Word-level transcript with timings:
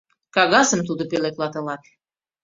Кагазым 0.35 0.81
тудо 0.87 1.03
пӧлекла 1.09 1.47
тылат. 1.53 1.83